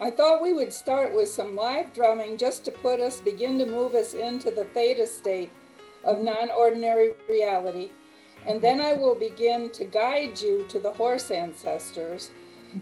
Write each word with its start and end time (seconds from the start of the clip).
I 0.00 0.10
thought 0.10 0.42
we 0.42 0.52
would 0.52 0.72
start 0.72 1.14
with 1.14 1.28
some 1.28 1.56
live 1.56 1.94
drumming 1.94 2.36
just 2.36 2.64
to 2.66 2.70
put 2.70 3.00
us, 3.00 3.20
begin 3.20 3.58
to 3.58 3.66
move 3.66 3.94
us 3.94 4.12
into 4.12 4.50
the 4.50 4.64
theta 4.64 5.06
state 5.06 5.50
of 6.04 6.20
non 6.20 6.50
ordinary 6.50 7.12
reality. 7.28 7.90
And 8.46 8.60
then 8.60 8.80
I 8.80 8.92
will 8.92 9.14
begin 9.14 9.70
to 9.70 9.84
guide 9.84 10.40
you 10.40 10.66
to 10.68 10.78
the 10.78 10.92
horse 10.92 11.30
ancestors. 11.30 12.30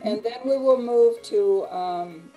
And 0.02 0.22
then 0.24 0.40
we 0.44 0.56
will 0.56 0.80
move 0.80 1.22
to 1.22 1.66
um, 1.66 2.30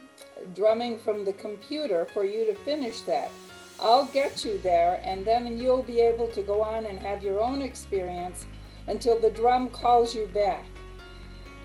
drumming 0.56 1.00
from 1.00 1.26
the 1.26 1.34
computer 1.34 2.06
for 2.14 2.24
you 2.24 2.46
to 2.46 2.54
finish 2.54 3.02
that. 3.02 3.32
I'll 3.80 4.06
get 4.06 4.46
you 4.46 4.60
there, 4.60 5.02
and 5.04 5.26
then 5.26 5.58
you'll 5.58 5.84
be 5.84 6.02
able 6.02 6.28
to 6.30 6.42
go 6.42 6.62
on 6.62 6.86
and 6.86 7.00
have 7.00 7.24
your 7.24 7.40
own 7.40 7.62
experience 7.62 8.46
until 8.88 9.20
the 9.20 9.30
drum 9.32 9.70
calls 9.70 10.16
you 10.16 10.28
back. 10.34 10.66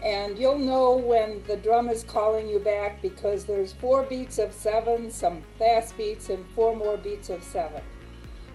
And 0.02 0.36
you'll 0.36 0.58
know 0.58 0.96
when 0.96 1.44
the 1.46 1.56
drum 1.56 1.88
is 1.88 2.02
calling 2.02 2.48
you 2.48 2.58
back 2.58 3.00
because 3.00 3.44
there's 3.44 3.72
four 3.72 4.02
beats 4.02 4.38
of 4.38 4.52
seven, 4.52 5.12
some 5.12 5.42
fast 5.60 5.96
beats, 5.96 6.28
and 6.28 6.44
four 6.56 6.74
more 6.74 6.96
beats 6.96 7.30
of 7.30 7.42
seven. 7.44 7.82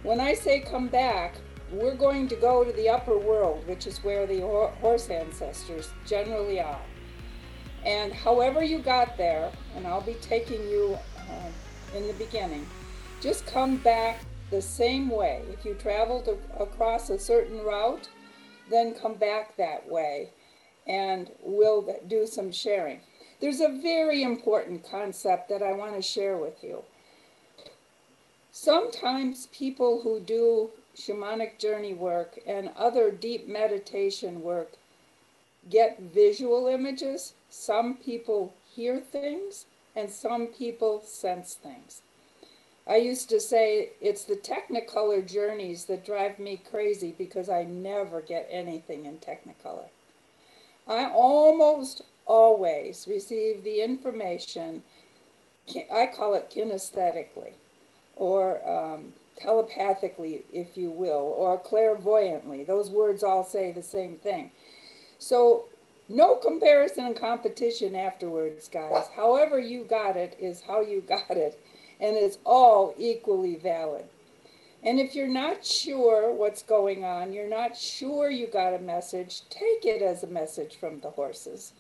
When 0.04 0.20
I 0.20 0.34
say 0.34 0.60
come 0.60 0.90
back, 0.90 1.36
we're 1.72 1.96
going 1.96 2.28
to 2.30 2.36
go 2.36 2.66
to 2.66 2.72
the 2.74 2.90
upper 2.90 3.18
world, 3.18 3.66
which 3.66 3.88
is 3.88 4.04
where 4.04 4.28
the 4.28 4.42
horse 4.82 5.10
ancestors 5.10 5.90
generally 6.06 6.60
are. 6.60 6.82
And 7.86 8.12
however 8.12 8.62
you 8.62 8.80
got 8.80 9.16
there, 9.16 9.50
and 9.76 9.88
I'll 9.88 10.02
be 10.02 10.16
taking 10.16 10.62
you 10.68 10.98
uh, 11.18 11.98
in 11.98 12.08
the 12.08 12.14
beginning, 12.14 12.68
just 13.22 13.46
come 13.46 13.78
back 13.78 14.20
the 14.50 14.62
same 14.62 15.10
way. 15.10 15.44
If 15.54 15.64
you 15.64 15.76
traveled 15.76 16.28
across 16.60 17.10
a 17.10 17.18
certain 17.18 17.64
route, 17.64 18.10
then 18.70 18.94
come 18.94 19.14
back 19.14 19.56
that 19.56 19.90
way 19.90 20.32
and 20.88 21.30
we'll 21.42 21.96
do 22.08 22.26
some 22.26 22.52
sharing. 22.52 23.02
There's 23.40 23.62
a 23.62 23.80
very 23.82 24.24
important 24.24 24.90
concept 24.90 25.50
that 25.50 25.62
I 25.62 25.74
want 25.74 25.96
to 25.96 26.02
share 26.02 26.38
with 26.38 26.64
you. 26.64 26.84
Sometimes 28.52 29.48
people 29.52 30.02
who 30.02 30.20
do 30.20 30.72
shamanic 30.96 31.60
journey 31.60 31.94
work 31.94 32.40
and 32.48 32.72
other 32.76 33.12
deep 33.12 33.48
meditation 33.48 34.42
work 34.42 34.74
get 35.70 36.00
visual 36.00 36.68
images. 36.68 37.34
Some 37.50 37.96
people 37.98 38.54
hear 38.74 39.00
things 39.00 39.66
and 39.96 40.10
some 40.10 40.48
people 40.48 41.02
sense 41.06 41.54
things. 41.54 42.02
I 42.88 42.96
used 42.96 43.30
to 43.30 43.40
say 43.40 43.90
it's 44.00 44.24
the 44.24 44.36
Technicolor 44.36 45.28
journeys 45.30 45.86
that 45.86 46.06
drive 46.06 46.40
me 46.40 46.62
crazy 46.72 47.14
because 47.18 47.50
I 47.50 47.64
never 47.64 48.22
get 48.22 48.48
anything 48.50 49.06
in 49.06 49.18
Technicolor. 49.18 49.90
I 50.88 51.10
almost 51.10 52.02
always 52.26 53.08
receive 53.10 53.64
the 53.64 53.82
information, 53.82 54.84
I 55.92 56.08
call 56.08 56.34
it 56.36 56.52
kinesthetically, 56.54 57.54
or 58.16 58.68
um, 58.68 59.14
telepathically, 59.38 60.44
if 60.54 60.78
you 60.78 60.90
will, 60.90 61.34
or 61.38 61.58
clairvoyantly. 61.58 62.64
Those 62.64 62.90
words 62.90 63.24
all 63.24 63.44
say 63.44 63.72
the 63.72 63.84
same 63.84 64.16
thing. 64.18 64.52
So, 65.20 65.66
no 66.10 66.36
comparison 66.36 67.06
and 67.06 67.16
competition 67.16 67.96
afterwards, 67.96 68.70
guys. 68.70 69.08
However, 69.16 69.60
you 69.60 69.84
got 69.84 70.16
it 70.16 70.38
is 70.40 70.62
how 70.62 70.82
you 70.82 71.02
got 71.08 71.32
it, 71.32 71.60
and 72.00 72.16
it's 72.16 72.38
all 72.46 72.94
equally 72.98 73.56
valid. 73.56 74.06
And 74.84 75.00
if 75.00 75.16
you're 75.16 75.28
not 75.28 75.66
sure 75.66 76.32
what's 76.32 76.62
going 76.62 77.04
on, 77.04 77.34
you're 77.34 77.50
not 77.50 77.76
sure 77.76 78.30
you 78.30 78.48
got 78.48 78.74
a 78.74 78.80
message, 78.80 79.42
take 79.50 79.86
it 79.86 80.02
as 80.02 80.24
a 80.24 80.28
message 80.28 80.76
from 80.76 81.00
the 81.00 81.10
horses 81.10 81.74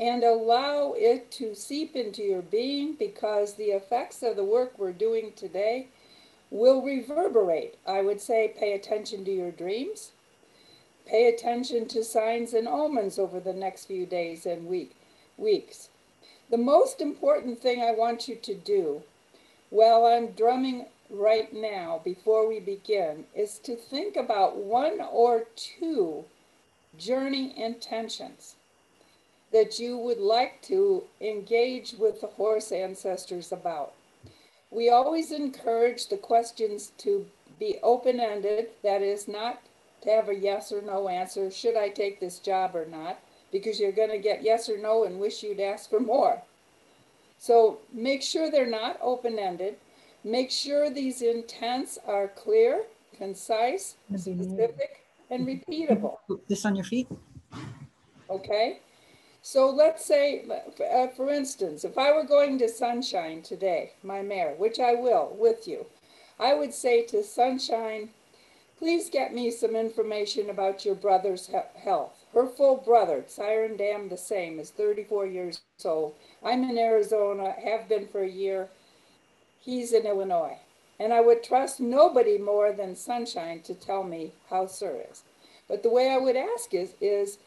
and 0.00 0.22
allow 0.22 0.94
it 0.96 1.30
to 1.32 1.54
seep 1.54 1.96
into 1.96 2.22
your 2.22 2.42
being 2.42 2.94
because 2.94 3.54
the 3.54 3.70
effects 3.70 4.22
of 4.22 4.36
the 4.36 4.44
work 4.44 4.78
we're 4.78 4.92
doing 4.92 5.32
today 5.34 5.88
will 6.50 6.82
reverberate. 6.82 7.76
I 7.86 8.02
would 8.02 8.20
say 8.20 8.54
pay 8.56 8.72
attention 8.72 9.24
to 9.24 9.30
your 9.30 9.50
dreams. 9.50 10.12
Pay 11.04 11.28
attention 11.28 11.88
to 11.88 12.04
signs 12.04 12.52
and 12.52 12.68
omens 12.68 13.18
over 13.18 13.40
the 13.40 13.52
next 13.52 13.86
few 13.86 14.06
days 14.06 14.46
and 14.46 14.66
week, 14.66 14.94
weeks. 15.36 15.88
The 16.50 16.58
most 16.58 17.00
important 17.00 17.60
thing 17.60 17.82
I 17.82 17.92
want 17.92 18.28
you 18.28 18.36
to 18.36 18.54
do 18.54 19.02
while 19.70 20.06
I'm 20.06 20.28
drumming 20.28 20.86
right 21.10 21.52
now, 21.52 22.00
before 22.04 22.48
we 22.48 22.60
begin, 22.60 23.24
is 23.34 23.58
to 23.60 23.76
think 23.76 24.16
about 24.16 24.56
one 24.56 25.00
or 25.00 25.44
two 25.56 26.24
journey 26.96 27.54
intentions 27.56 28.56
that 29.52 29.78
you 29.78 29.96
would 29.96 30.18
like 30.18 30.60
to 30.62 31.02
engage 31.20 31.94
with 31.98 32.20
the 32.20 32.26
horse 32.26 32.70
ancestors 32.70 33.52
about. 33.52 33.94
We 34.70 34.90
always 34.90 35.32
encourage 35.32 36.08
the 36.08 36.18
questions 36.18 36.92
to 36.98 37.26
be 37.58 37.78
open 37.82 38.20
ended, 38.20 38.68
that 38.82 39.02
is, 39.02 39.26
not 39.26 39.62
to 40.02 40.10
have 40.10 40.28
a 40.28 40.34
yes 40.34 40.70
or 40.70 40.82
no 40.82 41.08
answer 41.08 41.50
should 41.50 41.76
I 41.76 41.88
take 41.88 42.20
this 42.20 42.38
job 42.38 42.76
or 42.76 42.86
not, 42.86 43.18
because 43.50 43.80
you're 43.80 43.92
going 43.92 44.10
to 44.10 44.18
get 44.18 44.42
yes 44.42 44.68
or 44.68 44.78
no 44.78 45.04
and 45.04 45.18
wish 45.18 45.42
you'd 45.42 45.60
ask 45.60 45.88
for 45.88 46.00
more. 46.00 46.42
So 47.38 47.78
make 47.92 48.22
sure 48.22 48.50
they're 48.50 48.66
not 48.66 48.98
open 49.00 49.38
ended. 49.38 49.76
Make 50.28 50.50
sure 50.50 50.90
these 50.90 51.22
intents 51.22 51.98
are 52.06 52.28
clear, 52.28 52.82
concise, 53.16 53.96
specific, 54.14 55.02
and 55.30 55.46
repeatable. 55.46 56.18
This 56.48 56.66
on 56.66 56.76
your 56.76 56.84
feet? 56.84 57.08
Okay. 58.28 58.80
So 59.40 59.70
let's 59.70 60.04
say, 60.04 60.44
uh, 60.92 61.06
for 61.16 61.30
instance, 61.30 61.82
if 61.82 61.96
I 61.96 62.12
were 62.12 62.24
going 62.24 62.58
to 62.58 62.68
Sunshine 62.68 63.40
today, 63.40 63.92
my 64.02 64.20
mare, 64.20 64.54
which 64.58 64.78
I 64.78 64.92
will 64.92 65.34
with 65.38 65.66
you, 65.66 65.86
I 66.38 66.52
would 66.52 66.74
say 66.74 67.06
to 67.06 67.24
Sunshine, 67.24 68.10
please 68.78 69.08
get 69.08 69.32
me 69.32 69.50
some 69.50 69.74
information 69.74 70.50
about 70.50 70.84
your 70.84 70.94
brother's 70.94 71.46
he- 71.46 71.80
health. 71.80 72.26
Her 72.34 72.46
full 72.46 72.76
brother, 72.76 73.24
Siren 73.26 73.78
Dam 73.78 74.10
the 74.10 74.18
same, 74.18 74.60
is 74.60 74.68
34 74.68 75.24
years 75.24 75.62
old. 75.82 76.16
I'm 76.44 76.64
in 76.64 76.76
Arizona, 76.76 77.54
have 77.64 77.88
been 77.88 78.06
for 78.06 78.20
a 78.20 78.28
year 78.28 78.68
he's 79.60 79.92
in 79.92 80.06
Illinois. 80.06 80.58
And 81.00 81.12
I 81.12 81.20
would 81.20 81.44
trust 81.44 81.80
nobody 81.80 82.38
more 82.38 82.72
than 82.72 82.96
Sunshine 82.96 83.60
to 83.62 83.74
tell 83.74 84.02
me 84.02 84.32
how 84.50 84.66
Sir 84.66 85.04
is. 85.10 85.22
But 85.68 85.82
the 85.82 85.90
way 85.90 86.10
I 86.10 86.18
would 86.18 86.36
ask 86.36 86.74
is, 86.74 86.94
is, 87.00 87.38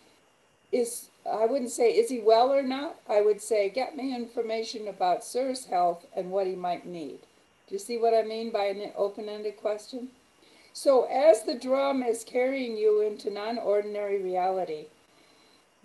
is 0.72 1.09
I 1.29 1.45
wouldn't 1.45 1.72
say, 1.72 1.91
is 1.91 2.09
he 2.09 2.19
well 2.19 2.53
or 2.53 2.63
not? 2.63 2.95
I 3.09 3.22
would 3.22 3.41
say, 3.41 3.69
get 3.69 3.97
me 3.97 4.16
information 4.16 4.88
about 4.88 5.23
Sir's 5.23 5.66
health 5.66 6.05
and 6.16 6.31
what 6.31 6.47
he 6.47 6.55
might 6.55 6.85
need. 6.85 7.19
Do 7.67 7.75
you 7.75 7.79
see 7.79 7.97
what 7.97 8.13
I 8.13 8.23
mean 8.23 8.51
by 8.51 8.66
an 8.66 8.91
open 8.95 9.29
ended 9.29 9.57
question? 9.57 10.09
So, 10.73 11.03
as 11.03 11.43
the 11.43 11.55
drum 11.55 12.01
is 12.01 12.23
carrying 12.23 12.78
you 12.78 13.01
into 13.01 13.29
non 13.29 13.57
ordinary 13.57 14.22
reality, 14.22 14.85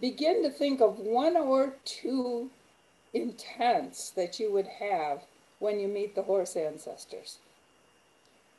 begin 0.00 0.42
to 0.44 0.50
think 0.50 0.80
of 0.80 0.98
one 0.98 1.36
or 1.36 1.74
two 1.84 2.50
intents 3.12 4.10
that 4.10 4.38
you 4.38 4.52
would 4.52 4.66
have 4.66 5.22
when 5.58 5.80
you 5.80 5.88
meet 5.88 6.14
the 6.14 6.22
horse 6.22 6.56
ancestors. 6.56 7.38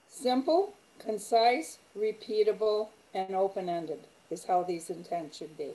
Simple, 0.09 0.73
concise, 0.99 1.77
repeatable, 1.97 2.89
and 3.13 3.35
open 3.35 3.69
ended 3.69 3.99
is 4.29 4.45
how 4.45 4.63
these 4.63 4.89
intents 4.89 5.37
should 5.37 5.57
be. 5.57 5.71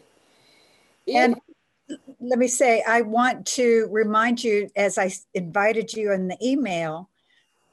And 1.13 1.37
let 2.21 2.39
me 2.39 2.49
say, 2.49 2.83
I 2.87 3.03
want 3.03 3.47
to 3.47 3.89
remind 3.91 4.43
you, 4.43 4.71
as 4.77 4.99
I 4.99 5.13
invited 5.35 5.93
you 5.93 6.13
in 6.13 6.29
the 6.29 6.39
email, 6.43 7.09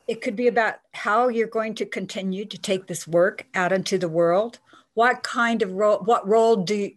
it 0.07 0.21
could 0.21 0.35
be 0.35 0.47
about 0.47 0.75
how 0.93 1.27
you're 1.27 1.47
going 1.47 1.75
to 1.75 1.85
continue 1.85 2.45
to 2.45 2.57
take 2.57 2.87
this 2.87 3.07
work 3.07 3.45
out 3.53 3.71
into 3.71 3.97
the 3.97 4.09
world. 4.09 4.59
What 4.95 5.21
kind 5.21 5.61
of 5.61 5.73
role, 5.73 5.99
what 5.99 6.27
role 6.27 6.55
do 6.55 6.91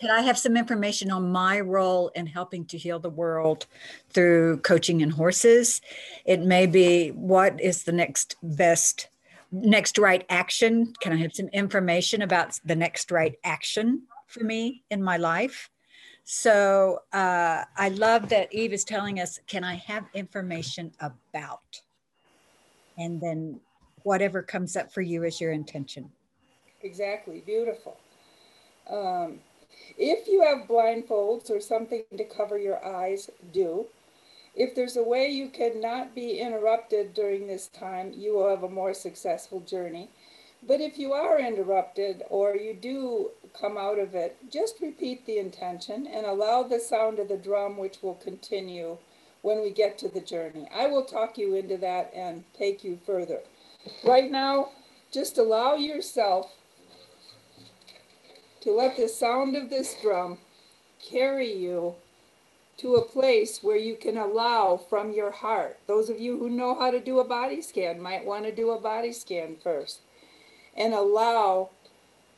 can 0.00 0.10
I 0.10 0.22
have 0.22 0.38
some 0.38 0.56
information 0.56 1.10
on 1.10 1.30
my 1.30 1.60
role 1.60 2.08
in 2.14 2.26
helping 2.26 2.64
to 2.66 2.78
heal 2.78 2.98
the 2.98 3.10
world 3.10 3.66
through 4.10 4.58
coaching 4.58 5.00
in 5.00 5.10
horses? 5.10 5.80
It 6.24 6.40
may 6.40 6.66
be 6.66 7.08
what 7.10 7.60
is 7.60 7.84
the 7.84 7.92
next 7.92 8.36
best, 8.42 9.08
next 9.50 9.98
right 9.98 10.24
action? 10.28 10.92
Can 11.00 11.12
I 11.12 11.16
have 11.16 11.34
some 11.34 11.48
information 11.48 12.22
about 12.22 12.58
the 12.64 12.76
next 12.76 13.10
right 13.10 13.36
action 13.42 14.02
for 14.26 14.44
me 14.44 14.84
in 14.90 15.02
my 15.02 15.16
life? 15.16 15.70
So 16.24 17.00
uh, 17.12 17.64
I 17.76 17.88
love 17.90 18.28
that 18.30 18.52
Eve 18.52 18.72
is 18.72 18.84
telling 18.84 19.20
us, 19.20 19.38
can 19.46 19.62
I 19.64 19.76
have 19.76 20.04
information 20.12 20.92
about? 21.00 21.80
And 22.98 23.20
then 23.20 23.60
whatever 24.02 24.42
comes 24.42 24.76
up 24.76 24.92
for 24.92 25.02
you 25.02 25.24
is 25.24 25.40
your 25.40 25.52
intention. 25.52 26.10
Exactly. 26.82 27.42
Beautiful. 27.46 27.96
Um, 28.90 29.40
if 29.98 30.28
you 30.28 30.42
have 30.42 30.68
blindfolds 30.68 31.50
or 31.50 31.60
something 31.60 32.04
to 32.16 32.24
cover 32.24 32.58
your 32.58 32.84
eyes, 32.84 33.30
do. 33.52 33.86
If 34.54 34.74
there's 34.74 34.96
a 34.96 35.02
way 35.02 35.28
you 35.28 35.48
cannot 35.48 36.14
be 36.14 36.38
interrupted 36.38 37.12
during 37.12 37.46
this 37.46 37.66
time, 37.66 38.12
you 38.16 38.34
will 38.34 38.48
have 38.48 38.62
a 38.62 38.68
more 38.68 38.94
successful 38.94 39.60
journey. 39.60 40.08
But 40.66 40.80
if 40.80 40.98
you 40.98 41.12
are 41.12 41.38
interrupted 41.38 42.22
or 42.30 42.56
you 42.56 42.74
do 42.74 43.30
come 43.58 43.76
out 43.76 43.98
of 43.98 44.14
it, 44.14 44.36
just 44.50 44.80
repeat 44.80 45.26
the 45.26 45.38
intention 45.38 46.06
and 46.06 46.26
allow 46.26 46.62
the 46.62 46.80
sound 46.80 47.18
of 47.18 47.28
the 47.28 47.36
drum, 47.36 47.76
which 47.76 48.02
will 48.02 48.14
continue 48.14 48.96
when 49.42 49.62
we 49.62 49.70
get 49.70 49.98
to 49.98 50.08
the 50.08 50.20
journey. 50.20 50.66
I 50.74 50.86
will 50.86 51.04
talk 51.04 51.38
you 51.38 51.54
into 51.54 51.76
that 51.76 52.10
and 52.14 52.44
take 52.56 52.82
you 52.82 52.98
further. 53.06 53.40
Right 54.02 54.30
now, 54.30 54.70
just 55.12 55.38
allow 55.38 55.74
yourself 55.74 56.55
to 58.66 58.72
let 58.72 58.96
the 58.96 59.08
sound 59.08 59.54
of 59.54 59.70
this 59.70 59.94
drum 60.02 60.38
carry 61.08 61.52
you 61.52 61.94
to 62.76 62.96
a 62.96 63.06
place 63.06 63.62
where 63.62 63.76
you 63.76 63.94
can 63.94 64.16
allow 64.16 64.76
from 64.76 65.12
your 65.12 65.30
heart. 65.30 65.78
Those 65.86 66.10
of 66.10 66.18
you 66.18 66.36
who 66.36 66.50
know 66.50 66.74
how 66.74 66.90
to 66.90 66.98
do 66.98 67.20
a 67.20 67.24
body 67.24 67.62
scan 67.62 68.00
might 68.00 68.24
want 68.24 68.44
to 68.44 68.52
do 68.52 68.72
a 68.72 68.80
body 68.80 69.12
scan 69.12 69.54
first 69.62 70.00
and 70.76 70.92
allow 70.92 71.70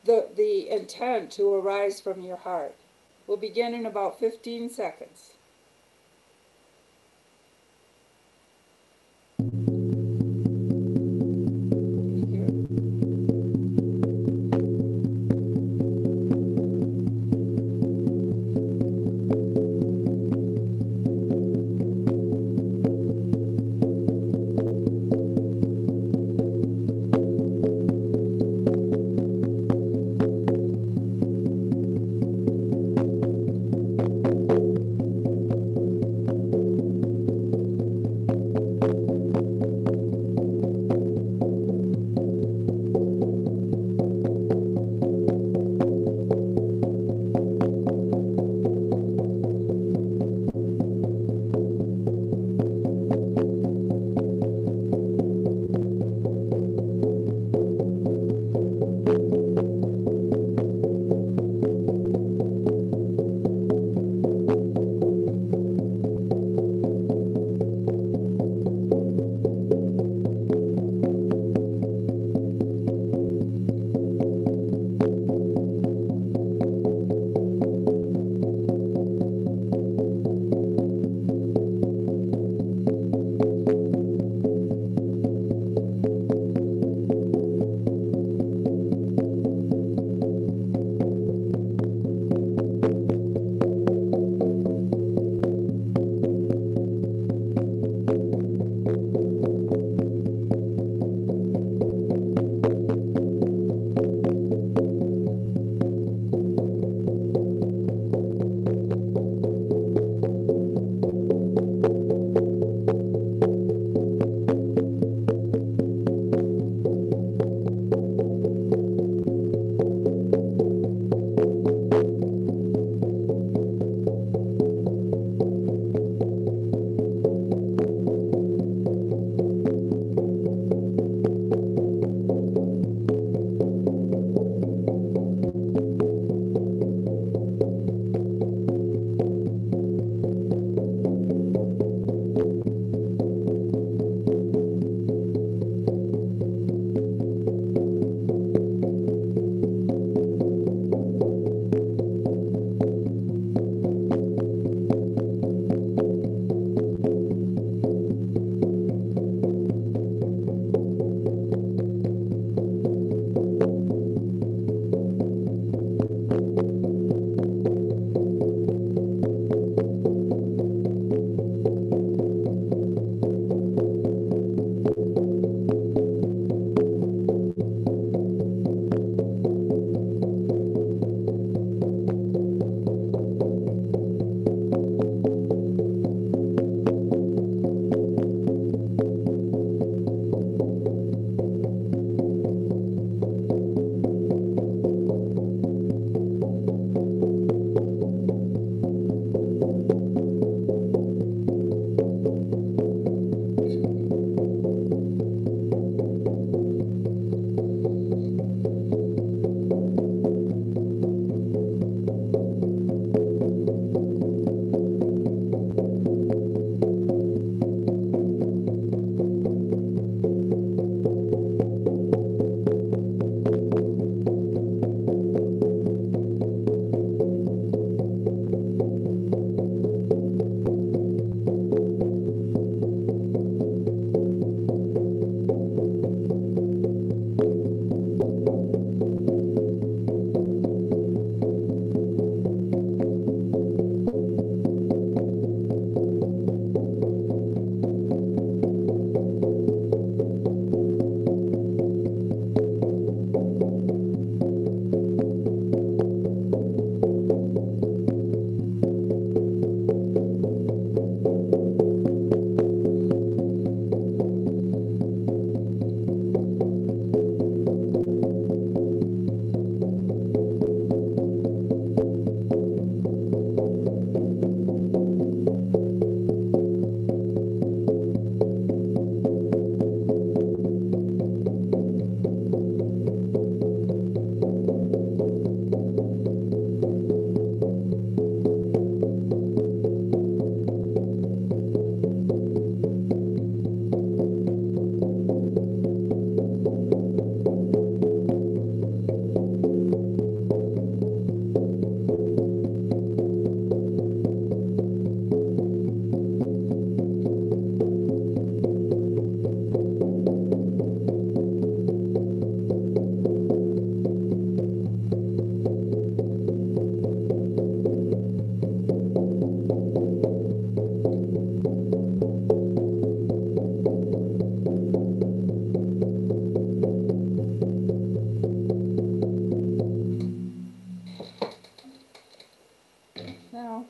the, 0.05 0.27
the 0.37 0.69
intent 0.69 1.31
to 1.31 1.51
arise 1.51 1.99
from 1.99 2.21
your 2.21 2.37
heart. 2.37 2.75
We'll 3.25 3.37
begin 3.37 3.73
in 3.73 3.87
about 3.87 4.19
15 4.19 4.69
seconds. 4.69 5.31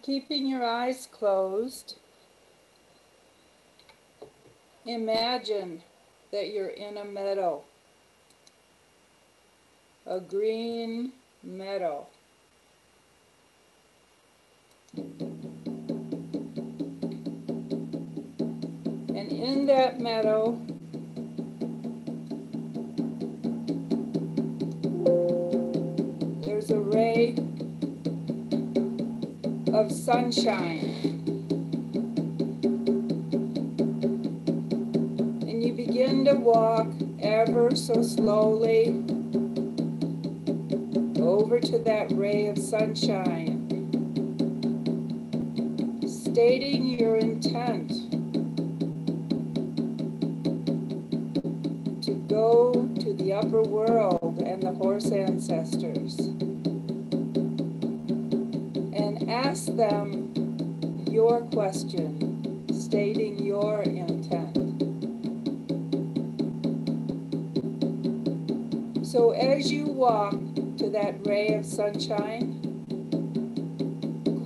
Keeping 0.02 0.48
your 0.48 0.64
eyes 0.64 1.08
closed, 1.12 1.98
imagine 4.86 5.82
that 6.32 6.54
you're 6.54 6.70
in 6.70 6.96
a 6.96 7.04
meadow, 7.04 7.64
a 10.06 10.22
green 10.22 11.12
meadow. 11.44 12.08
And 19.10 19.32
in 19.32 19.66
that 19.66 20.00
meadow, 20.00 20.58
there's 26.46 26.72
a 26.72 26.80
ray 26.80 27.36
of 29.74 29.92
sunshine. 29.92 30.96
And 35.48 35.64
you 35.64 35.74
begin 35.74 36.26
to 36.26 36.34
walk 36.34 36.88
ever 37.22 37.76
so 37.76 38.02
slowly 38.02 38.88
over 41.22 41.60
to 41.60 41.78
that 41.80 42.12
ray 42.12 42.48
of 42.48 42.58
sunshine, 42.58 43.68
stating 46.08 46.88
your 46.88 47.18
intent 47.18 47.90
to 52.02 52.14
go 52.28 52.90
to 53.00 53.14
the 53.14 53.34
upper 53.34 53.62
world 53.62 54.42
and 54.46 54.64
the 54.64 54.72
horse 54.72 55.12
ancestors 55.12 56.39
ask 59.30 59.68
them 59.76 60.34
your 61.08 61.42
question, 61.42 62.66
stating 62.74 63.38
your 63.46 63.84
intent. 63.84 64.56
So 69.06 69.32
as 69.32 69.72
you 69.72 69.86
walk 69.86 70.32
to 70.78 70.90
that 70.90 71.26
ray 71.28 71.54
of 71.54 71.66
sunshine, 71.66 72.56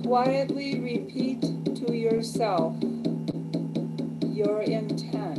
quietly 0.04 0.80
repeat 0.80 1.40
to 1.76 1.96
yourself 1.96 2.76
your 4.22 4.62
intent. 4.62 5.33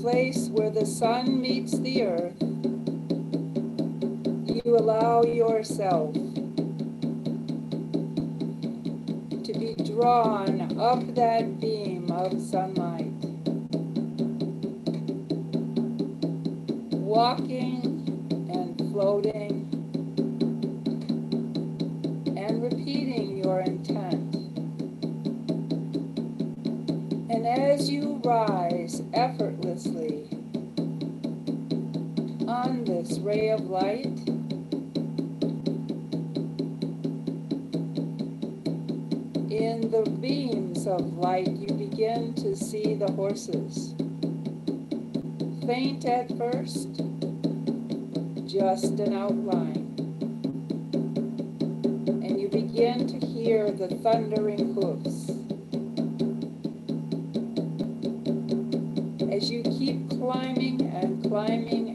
Place 0.00 0.48
where 0.48 0.70
the 0.70 0.86
sun 0.86 1.42
meets 1.42 1.78
the 1.78 2.02
earth, 2.04 2.40
you 4.64 4.76
allow 4.78 5.22
yourself 5.22 6.14
to 9.44 9.52
be 9.58 9.74
drawn 9.84 10.78
up 10.80 11.14
that 11.14 11.60
beam 11.60 12.10
of 12.10 12.40
sunlight, 12.40 13.12
walking 16.94 17.84
and 18.50 18.78
floating 18.92 19.49
in 39.80 39.90
the 39.90 40.10
beams 40.10 40.86
of 40.86 41.16
light, 41.16 41.48
you 41.48 41.68
begin 41.68 42.34
to 42.34 42.54
see 42.54 42.94
the 42.94 43.10
horses. 43.12 43.94
Faint 45.66 46.04
at 46.04 46.28
first, 46.36 46.88
just 48.46 48.98
an 48.98 49.14
outline. 49.14 49.86
And 52.22 52.38
you 52.38 52.48
begin 52.48 53.06
to 53.06 53.26
hear 53.26 53.70
the 53.70 53.88
thundering 53.88 54.74
hoofs. 54.74 55.30
As 59.32 59.50
you 59.50 59.62
keep 59.62 60.10
climbing 60.10 60.82
and 60.94 61.22
climbing 61.22 61.89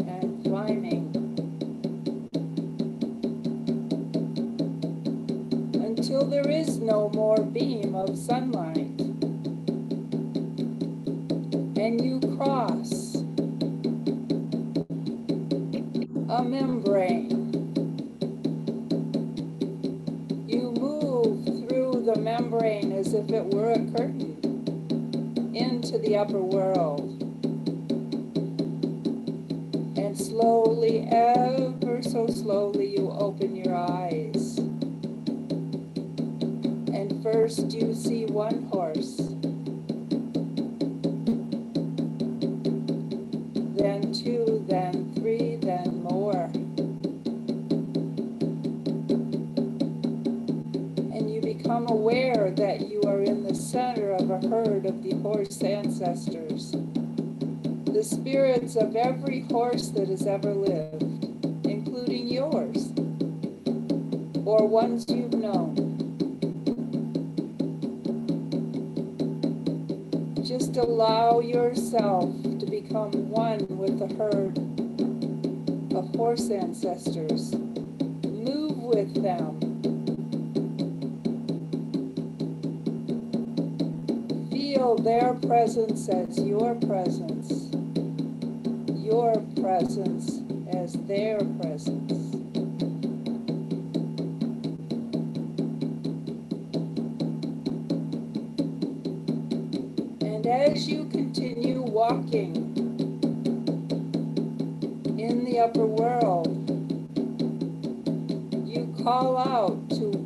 then 43.85 44.11
two, 44.11 44.65
then 44.67 45.13
three, 45.13 45.57
then 45.57 46.01
more. 46.01 46.49
And 51.13 51.31
you 51.31 51.39
become 51.39 51.87
aware 51.89 52.49
that 52.49 52.89
you 52.89 53.03
are 53.03 53.21
in 53.21 53.43
the 53.43 53.53
center 53.53 54.13
of 54.13 54.31
a 54.31 54.39
herd 54.47 54.87
of 54.87 55.03
the 55.03 55.13
horse 55.17 55.61
ancestors, 55.61 56.71
the 57.85 58.03
spirits 58.03 58.75
of 58.75 58.95
every 58.95 59.41
horse 59.41 59.89
that 59.89 60.07
has 60.07 60.25
ever 60.25 60.55
lived, 60.55 61.03
including 61.63 62.27
yours, 62.27 62.91
or 64.45 64.67
ones 64.67 65.05
you've 65.09 65.33
known. 65.33 65.75
Just 70.43 70.75
allow 70.77 71.39
yourself 71.39 72.33
become 72.95 73.29
one 73.29 73.67
with 73.77 73.99
the 73.99 74.07
herd 74.15 74.57
of 75.97 76.15
horse 76.15 76.49
ancestors. 76.49 77.53
Move 78.23 78.77
with 78.77 79.13
them. 79.21 79.59
Feel 84.49 84.95
their 84.95 85.33
presence 85.33 86.07
as 86.07 86.39
your 86.39 86.75
presence, 86.75 87.67
your 89.03 89.43
presence 89.59 90.39
as 90.73 90.93
their 91.05 91.39
presence. 91.59 92.13
And 100.21 100.47
as 100.47 100.87
you 100.87 101.03
continue 101.09 101.81
walking 101.81 102.64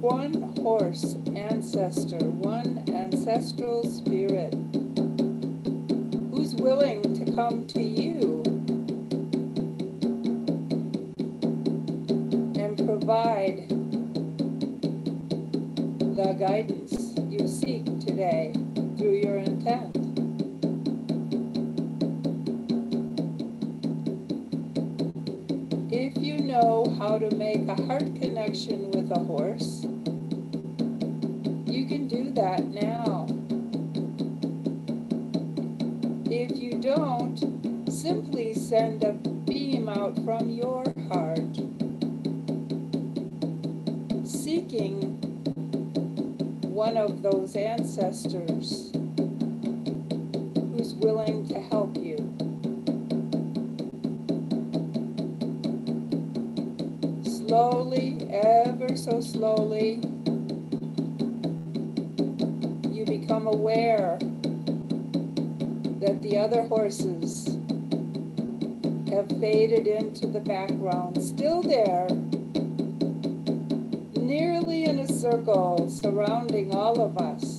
one 0.09 0.41
horse 0.63 1.17
ancestor, 1.35 2.17
one 2.17 2.83
ancestral 2.87 3.83
spirit 3.83 4.51
who's 6.31 6.55
willing 6.55 7.03
to 7.13 7.31
come 7.33 7.67
to 7.67 7.79
you 7.79 8.41
and 12.59 12.75
provide 12.87 13.69
the 16.15 16.35
guidance 16.39 17.13
you 17.29 17.47
seek 17.47 17.85
today 17.99 18.51
through 18.97 19.15
your 19.15 19.37
intent. 19.37 19.95
If 25.93 26.17
you 26.17 26.39
know 26.39 26.95
how 26.97 27.19
to 27.19 27.29
make 27.35 27.67
a 27.67 27.79
heart 27.83 28.15
connection 28.19 28.89
with 28.89 29.11
a 29.11 29.19
horse, 29.19 29.78
send 38.69 39.03
a 39.03 39.13
beam 39.13 39.89
out 39.89 40.13
from 40.23 40.47
your 40.47 40.83
heart, 41.07 41.55
seeking 44.23 45.17
one 46.61 46.95
of 46.95 47.23
those 47.23 47.55
ancestors 47.55 48.91
who's 50.53 50.93
willing 50.93 51.47
to 51.47 51.59
help 51.59 51.97
you. 51.97 52.17
Slowly, 57.23 58.29
ever 58.29 58.95
so 58.95 59.19
slowly, 59.19 59.95
you 62.93 63.03
become 63.03 63.47
aware 63.47 64.19
that 65.99 66.19
the 66.21 66.37
other 66.37 66.61
horses 66.67 67.58
have 69.09 69.27
faded 69.39 69.87
into 69.87 70.27
the 70.27 70.39
background, 70.39 71.21
still 71.21 71.63
there, 71.63 72.07
nearly 74.15 74.85
in 74.85 74.99
a 74.99 75.07
circle 75.07 75.89
surrounding 75.89 76.73
all 76.75 77.01
of 77.01 77.17
us. 77.17 77.58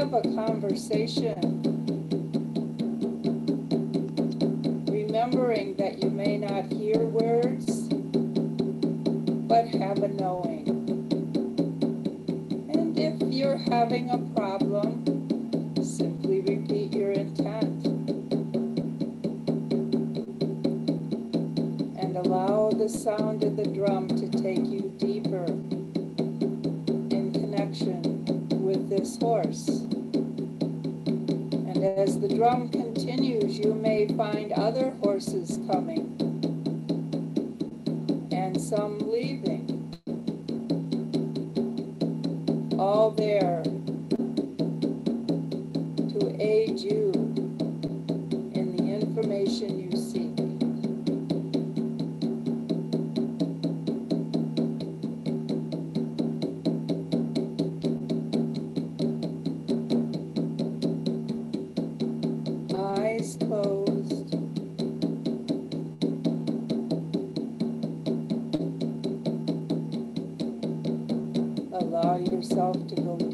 Have 0.00 0.14
a 0.14 0.22
conversation. 0.34 1.36
Remembering 4.90 5.76
that 5.76 6.02
you 6.02 6.08
may 6.08 6.38
not 6.38 6.72
hear 6.72 6.96
words, 7.00 7.86
but 9.46 9.68
have 9.68 10.02
a 10.02 10.08
knowing. 10.08 10.66
And 12.72 12.98
if 12.98 13.20
you're 13.30 13.58
having 13.58 14.08
a 14.08 14.16
problem, 14.34 15.04
simply 15.84 16.40
repeat 16.40 16.94
your 16.94 17.12
intent. 17.12 17.84
and 21.98 22.16
allow 22.16 22.70
the 22.70 22.88
sound 22.88 23.44
of 23.44 23.54
the 23.56 23.66
drum 23.66 24.09
drum 32.40 32.70
continues, 32.70 33.58
you 33.58 33.74
may 33.74 34.08
find 34.16 34.50
other 34.52 34.92
horses 35.02 35.58
coming 35.70 36.09
yourself 72.40 72.88
to 72.88 72.94
go 72.94 73.29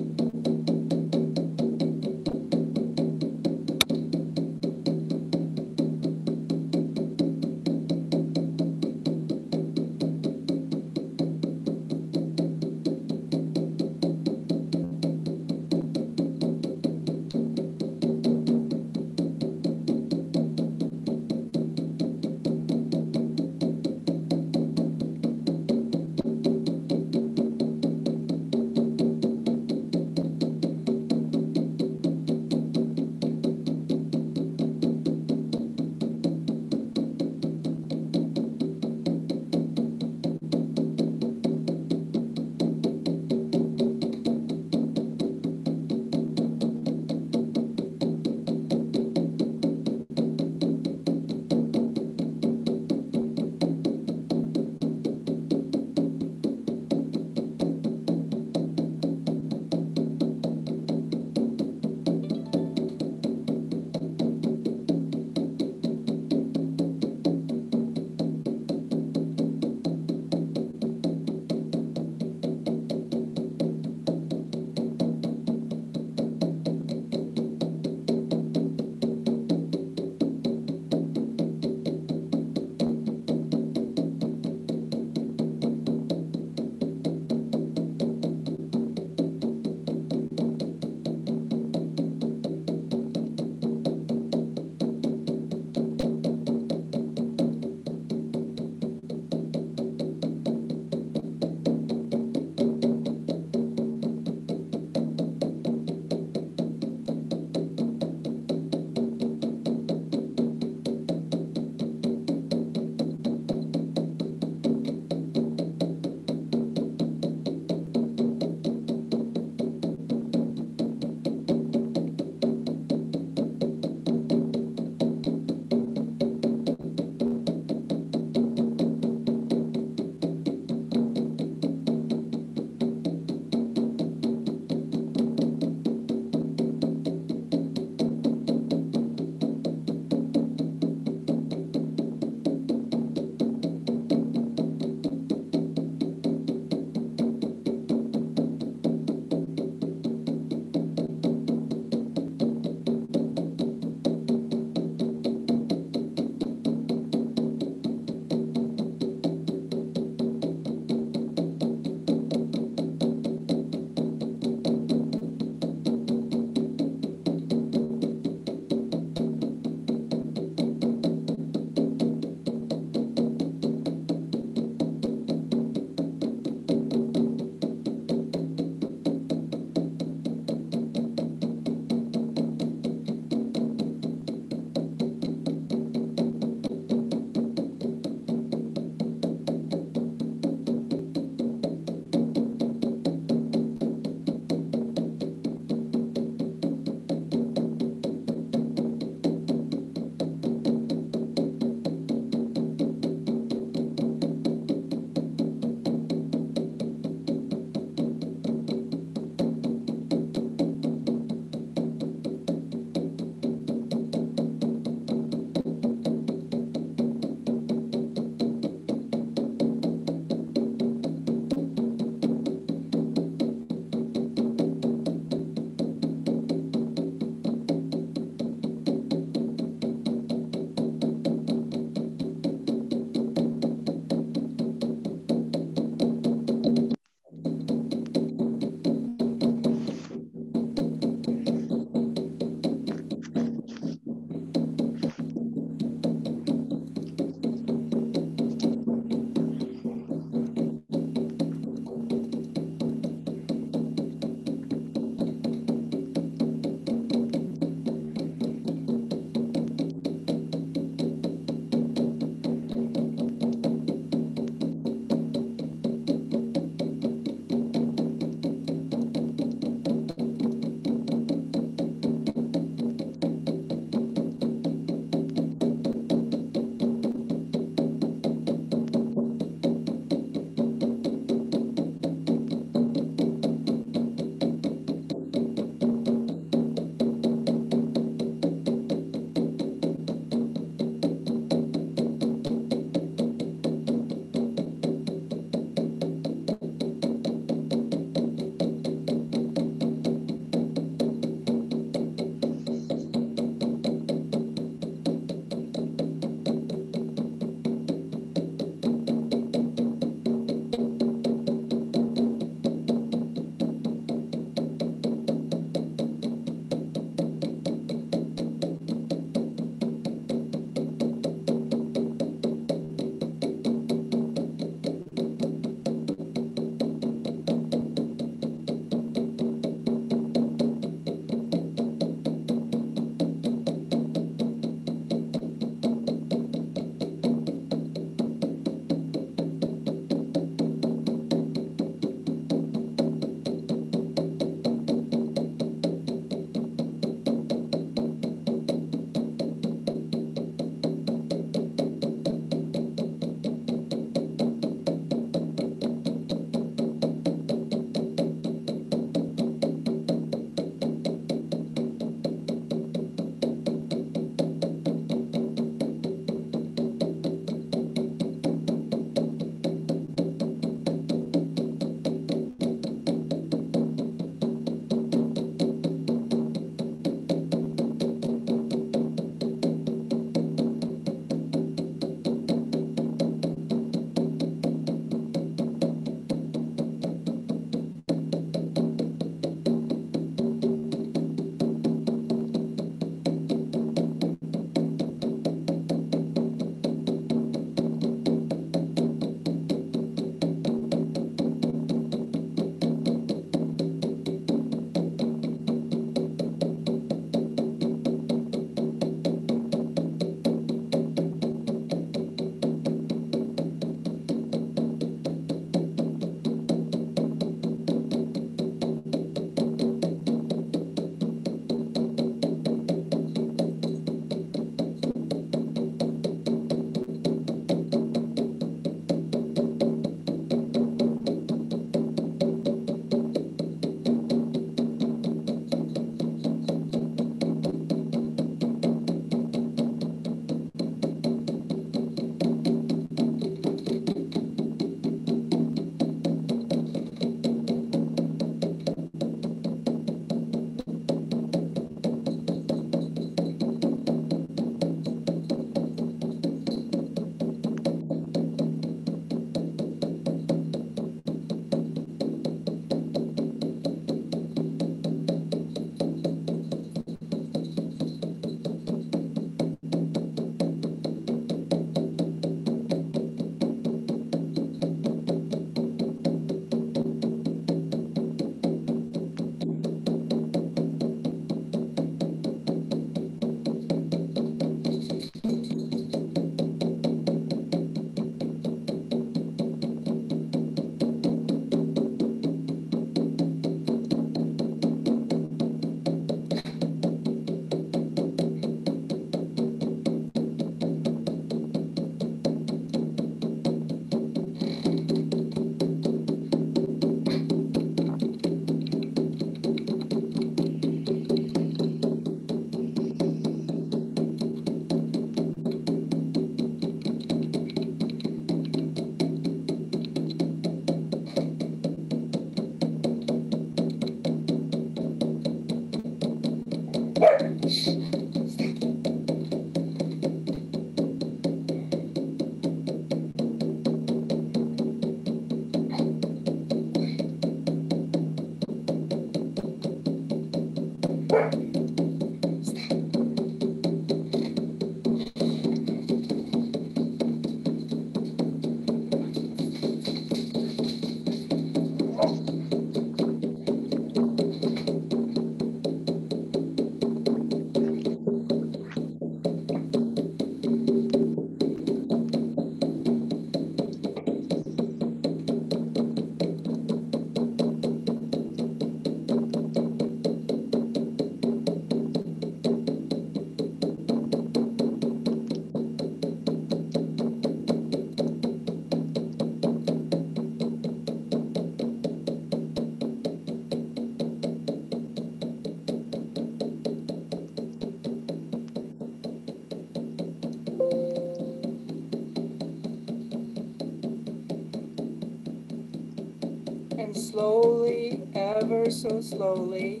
slowly, 599.22 600.00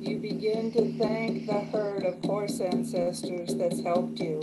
you 0.00 0.18
begin 0.18 0.72
to 0.72 0.96
thank 0.98 1.46
the 1.46 1.60
herd 1.72 2.04
of 2.04 2.24
horse 2.24 2.60
ancestors 2.60 3.54
that's 3.54 3.82
helped 3.82 4.18
you. 4.18 4.40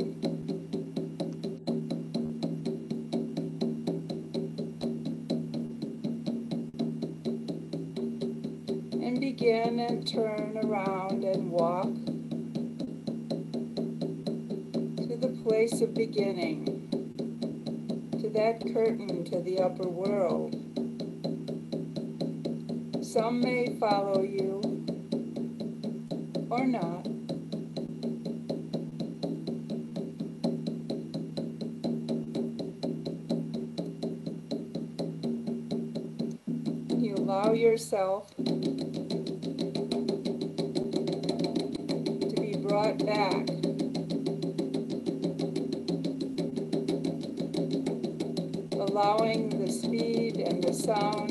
And 9.02 9.20
begin 9.20 9.80
and 9.80 10.08
turn 10.08 10.60
around 10.64 11.24
and 11.24 11.52
walk 11.52 11.92
to 15.08 15.18
the 15.18 15.36
place 15.44 15.82
of 15.82 15.94
beginning 15.96 16.88
to 18.22 18.30
that 18.30 18.62
curtain 18.74 19.26
to 19.26 19.42
the 19.42 19.60
upper 19.60 19.88
world. 19.88 20.61
Some 23.12 23.42
may 23.42 23.76
follow 23.78 24.22
you 24.22 24.62
or 26.50 26.66
not. 26.66 27.06
You 36.98 37.16
allow 37.18 37.52
yourself 37.52 38.34
to 38.38 38.44
be 42.40 42.56
brought 42.66 43.06
back 43.06 43.50
allowing 48.72 49.50
the 49.66 49.70
speed 49.70 50.38
and 50.38 50.64
the 50.64 50.74
sound 50.74 51.31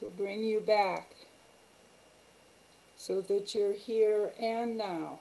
To 0.00 0.06
bring 0.06 0.42
you 0.42 0.60
back 0.60 1.14
so 2.96 3.20
that 3.20 3.54
you're 3.54 3.74
here 3.74 4.32
and 4.40 4.78
now. 4.78 5.20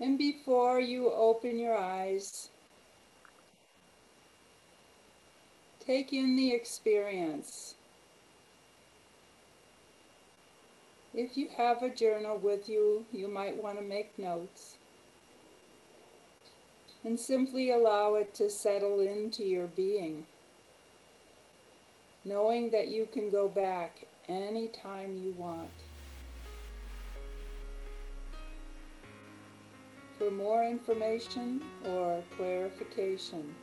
And 0.00 0.16
before 0.16 0.78
you 0.78 1.10
open 1.10 1.58
your 1.58 1.76
eyes, 1.76 2.48
take 5.84 6.12
in 6.12 6.36
the 6.36 6.52
experience. 6.52 7.74
If 11.12 11.36
you 11.36 11.48
have 11.56 11.82
a 11.82 11.88
journal 11.88 12.38
with 12.38 12.68
you, 12.68 13.04
you 13.12 13.28
might 13.28 13.60
want 13.60 13.78
to 13.78 13.84
make 13.84 14.18
notes. 14.18 14.76
And 17.04 17.18
simply 17.18 17.70
allow 17.70 18.14
it 18.14 18.34
to 18.34 18.48
settle 18.48 19.00
into 19.00 19.44
your 19.44 19.66
being, 19.66 20.26
knowing 22.24 22.70
that 22.70 22.88
you 22.88 23.06
can 23.12 23.30
go 23.30 23.48
back 23.48 24.06
anytime 24.28 25.16
you 25.16 25.32
want. 25.38 25.70
for 30.18 30.30
more 30.30 30.64
information 30.64 31.60
or 31.84 32.22
clarification. 32.36 33.54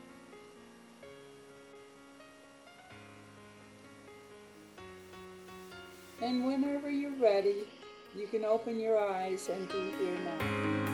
And 6.22 6.46
whenever 6.46 6.92
you're 6.92 7.16
ready, 7.20 7.68
you 8.16 8.28
can 8.28 8.46
open 8.46 8.80
your 8.80 9.00
eyes 9.00 9.50
and 9.50 9.68
be 9.70 9.92
here 9.98 10.20
now. 10.24 10.91